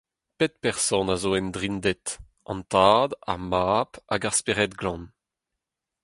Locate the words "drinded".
1.57-2.05